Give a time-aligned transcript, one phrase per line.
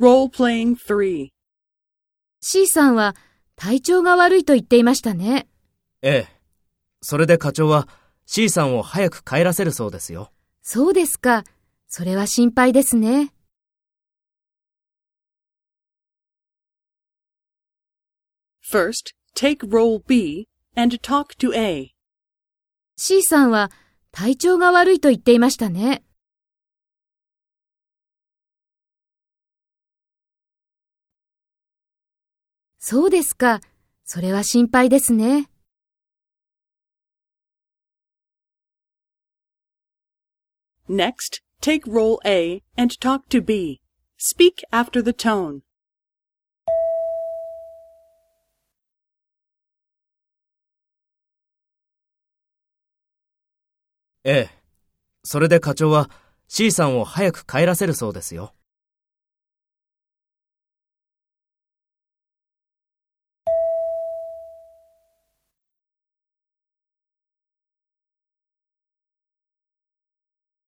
[0.00, 1.28] Role-playing 3.
[2.40, 3.14] C さんは
[3.54, 5.46] 体調が悪いと言っていましたね。
[6.02, 6.28] ええ。
[7.00, 7.86] それで課長は
[8.26, 10.32] C さんを早く帰らせるそうですよ。
[10.62, 11.44] そうですか。
[11.86, 13.32] それは心配ですね。
[18.68, 21.92] First, take role B and talk to A.
[22.96, 23.70] C さんは
[24.10, 26.02] 体調が悪いと言っていましたね。
[32.86, 33.62] そうですか。
[34.04, 35.48] それは心配ですね。
[40.86, 43.80] Next, take role A and talk to B.
[44.18, 45.60] Speak after the tone.
[54.24, 54.50] ええ。
[55.22, 56.10] それで課長は
[56.48, 58.53] C さんを早く帰らせるそうですよ。